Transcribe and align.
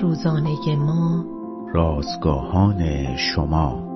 روزانه 0.00 0.76
ما. 0.76 1.24
رازگاهان 1.74 3.16
شما. 3.16 3.92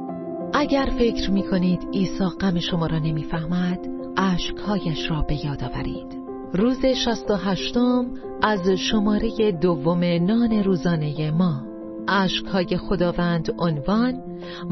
اگر 0.54 0.88
فکر 0.98 1.30
می 1.30 1.42
کنید 1.42 1.88
عیسی 1.92 2.24
غم 2.40 2.58
شما 2.58 2.86
را 2.86 2.98
نمی‌فهمد 2.98 3.78
اشکهایش 4.16 5.10
را 5.10 5.22
به 5.22 5.46
یاد 5.46 5.64
آورید. 5.64 6.16
روز 6.52 6.86
شست 6.86 7.30
و 7.30 7.34
هشتم 7.34 8.06
از 8.42 8.68
شماره 8.68 9.52
دوم 9.52 10.04
نان 10.04 10.52
روزانه 10.52 11.30
ما. 11.30 11.62
اشکهای 12.08 12.76
خداوند 12.76 13.54
عنوان 13.58 14.22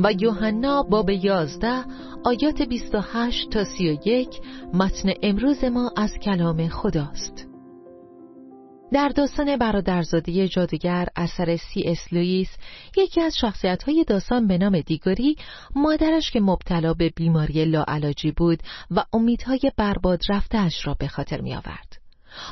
و 0.04 0.12
یوحنا 0.20 0.82
باب 0.82 1.10
یازده 1.10 1.84
آیات 2.24 2.62
28 2.62 3.50
تا 3.50 3.64
31 3.64 4.28
متن 4.74 5.08
امروز 5.22 5.64
ما 5.64 5.90
از 5.96 6.10
کلام 6.22 6.68
خداست. 6.68 7.54
در 8.93 9.08
داستان 9.08 9.56
برادرزاده 9.56 10.48
جادوگر 10.48 11.08
اثر 11.16 11.56
سی 11.56 11.82
اس 11.82 12.12
لوئیس 12.12 12.48
یکی 12.96 13.20
از 13.20 13.36
شخصیت‌های 13.36 14.04
داستان 14.08 14.46
به 14.46 14.58
نام 14.58 14.80
دیگوری 14.80 15.36
مادرش 15.75 16.30
که 16.30 16.40
مبتلا 16.40 16.94
به 16.94 17.11
بیماری 17.16 17.64
لاعلاجی 17.64 18.30
بود 18.30 18.62
و 18.90 19.04
امیدهای 19.12 19.72
برباد 19.76 20.20
رفته‌اش 20.29 20.86
را 20.86 20.94
به 20.94 21.08
خاطر 21.08 21.40
می 21.40 21.54
آورد. 21.54 21.98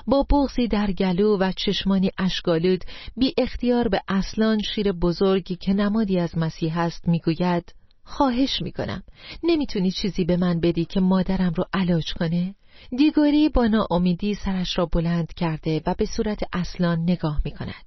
با 0.06 0.26
بغضی 0.30 0.68
در 0.68 0.92
گلو 0.92 1.38
و 1.38 1.52
چشمانی 1.52 2.10
اشک‌آلود 2.18 2.84
بی 3.16 3.34
اختیار 3.38 3.88
به 3.88 4.00
اصلان 4.08 4.58
شیر 4.74 4.92
بزرگی 4.92 5.56
که 5.56 5.72
نمادی 5.72 6.18
از 6.18 6.38
مسیح 6.38 6.78
است 6.78 7.08
می‌گوید 7.08 7.74
خواهش 8.04 8.62
می‌کنم 8.62 9.02
نمی‌تونی 9.42 9.90
چیزی 9.90 10.24
به 10.24 10.36
من 10.36 10.60
بدی 10.60 10.84
که 10.84 11.00
مادرم 11.00 11.52
رو 11.56 11.64
علاج 11.72 12.12
کنه؟ 12.14 12.54
دیگوری 12.96 13.48
با 13.48 13.66
ناامیدی 13.66 14.34
سرش 14.34 14.78
را 14.78 14.86
بلند 14.86 15.34
کرده 15.34 15.82
و 15.86 15.94
به 15.98 16.06
صورت 16.06 16.40
اصلان 16.52 17.02
نگاه 17.02 17.40
می 17.44 17.50
کند. 17.50 17.84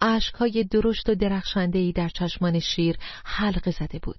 اشکهای 0.00 0.64
درشت 0.64 1.08
و 1.08 1.14
درخشندهی 1.14 1.92
در 1.92 2.08
چشمان 2.08 2.58
شیر 2.58 2.96
حلقه 3.24 3.70
زده 3.70 3.98
بود. 3.98 4.18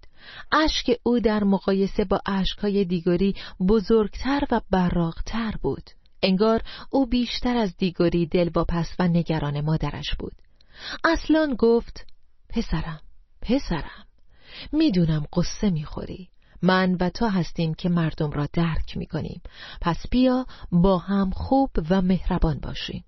اشک 0.51 0.99
او 1.03 1.19
در 1.19 1.43
مقایسه 1.43 2.05
با 2.05 2.21
اشکهای 2.25 2.85
دیگوری 2.85 3.35
بزرگتر 3.69 4.43
و 4.51 4.61
براغتر 4.71 5.53
بود. 5.61 5.89
انگار 6.23 6.61
او 6.89 7.05
بیشتر 7.05 7.57
از 7.57 7.77
دیگوری 7.77 8.25
دلواپس 8.25 8.95
و 8.99 9.07
نگران 9.07 9.61
مادرش 9.61 10.15
بود. 10.19 10.33
اصلان 11.03 11.55
گفت 11.55 12.05
پسرم 12.49 13.01
پسرم 13.41 14.05
می‌دونم 14.71 15.25
قصه 15.33 15.69
می‌خوری 15.69 16.29
من 16.61 16.97
و 16.99 17.09
تو 17.09 17.27
هستیم 17.27 17.73
که 17.73 17.89
مردم 17.89 18.31
را 18.31 18.47
درک 18.53 18.97
می 18.97 19.05
کنیم 19.05 19.41
پس 19.81 19.97
بیا 20.11 20.45
با 20.71 20.97
هم 20.97 21.29
خوب 21.29 21.69
و 21.89 22.01
مهربان 22.01 22.59
باشیم. 22.59 23.03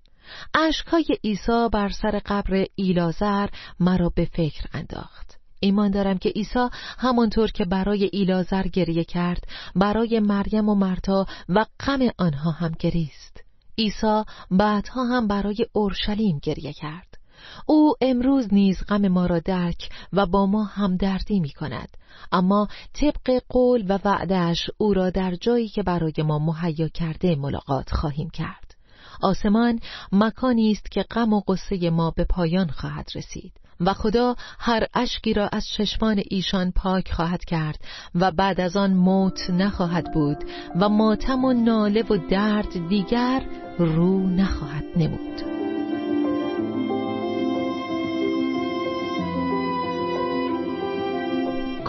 اشکهای 0.54 1.04
عیسی 1.24 1.68
بر 1.72 1.88
سر 1.88 2.20
قبر 2.26 2.66
ایلازر 2.74 3.48
مرا 3.80 4.12
به 4.14 4.24
فکر 4.24 4.64
انداخت. 4.72 5.38
ایمان 5.60 5.90
دارم 5.90 6.18
که 6.18 6.28
عیسی 6.28 6.68
همانطور 6.98 7.50
که 7.50 7.64
برای 7.64 8.10
ایلازر 8.12 8.62
گریه 8.62 9.04
کرد 9.04 9.44
برای 9.76 10.20
مریم 10.20 10.68
و 10.68 10.74
مرتا 10.74 11.26
و 11.48 11.66
غم 11.80 12.00
آنها 12.18 12.50
هم 12.50 12.72
گریست. 12.78 13.44
عیسی 13.78 14.22
بعدها 14.50 15.04
هم 15.04 15.26
برای 15.26 15.66
اورشلیم 15.72 16.38
گریه 16.42 16.72
کرد. 16.72 17.18
او 17.66 17.91
امروز 18.04 18.54
نیز 18.54 18.84
غم 18.88 19.08
ما 19.08 19.26
را 19.26 19.38
درک 19.38 19.88
و 20.12 20.26
با 20.26 20.46
ما 20.46 20.64
همدردی 20.64 21.40
می 21.40 21.50
کند. 21.50 21.88
اما 22.32 22.68
طبق 22.92 23.42
قول 23.48 23.86
و 23.88 23.98
وعدش 24.04 24.70
او 24.78 24.94
را 24.94 25.10
در 25.10 25.34
جایی 25.34 25.68
که 25.68 25.82
برای 25.82 26.12
ما 26.18 26.38
مهیا 26.38 26.88
کرده 26.88 27.36
ملاقات 27.36 27.90
خواهیم 27.90 28.30
کرد. 28.30 28.74
آسمان 29.22 29.80
مکانی 30.12 30.72
است 30.72 30.90
که 30.90 31.02
غم 31.02 31.32
و 31.32 31.40
قصه 31.48 31.90
ما 31.90 32.10
به 32.10 32.24
پایان 32.24 32.68
خواهد 32.68 33.08
رسید 33.14 33.52
و 33.80 33.92
خدا 33.94 34.36
هر 34.58 34.86
اشکی 34.94 35.34
را 35.34 35.48
از 35.52 35.66
چشمان 35.68 36.22
ایشان 36.30 36.72
پاک 36.76 37.12
خواهد 37.12 37.44
کرد 37.44 37.78
و 38.14 38.30
بعد 38.30 38.60
از 38.60 38.76
آن 38.76 38.92
موت 38.92 39.50
نخواهد 39.50 40.12
بود 40.12 40.44
و 40.80 40.88
ماتم 40.88 41.44
و 41.44 41.52
ناله 41.52 42.02
و 42.02 42.16
درد 42.30 42.88
دیگر 42.88 43.46
رو 43.78 44.26
نخواهد 44.26 44.84
نمود. 44.96 45.61